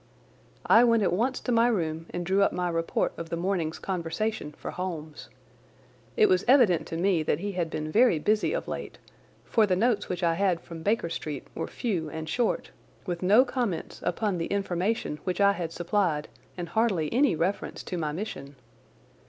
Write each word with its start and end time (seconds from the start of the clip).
I 0.65 0.83
went 0.83 1.03
at 1.03 1.13
once 1.13 1.39
to 1.41 1.51
my 1.51 1.67
room 1.67 2.07
and 2.09 2.25
drew 2.25 2.41
up 2.41 2.51
my 2.51 2.69
report 2.69 3.13
of 3.17 3.29
the 3.29 3.35
morning's 3.35 3.77
conversation 3.77 4.51
for 4.53 4.71
Holmes. 4.71 5.29
It 6.17 6.27
was 6.27 6.43
evident 6.47 6.87
to 6.87 6.97
me 6.97 7.21
that 7.21 7.37
he 7.37 7.51
had 7.51 7.69
been 7.69 7.91
very 7.91 8.17
busy 8.17 8.51
of 8.51 8.67
late, 8.67 8.97
for 9.45 9.67
the 9.67 9.75
notes 9.75 10.09
which 10.09 10.23
I 10.23 10.33
had 10.33 10.59
from 10.59 10.81
Baker 10.81 11.11
Street 11.11 11.45
were 11.53 11.67
few 11.67 12.09
and 12.09 12.27
short, 12.27 12.71
with 13.05 13.21
no 13.21 13.45
comments 13.45 13.99
upon 14.01 14.39
the 14.39 14.47
information 14.47 15.19
which 15.23 15.39
I 15.39 15.51
had 15.51 15.71
supplied 15.71 16.29
and 16.57 16.69
hardly 16.69 17.13
any 17.13 17.35
reference 17.35 17.83
to 17.83 17.95
my 17.99 18.11
mission. 18.11 18.55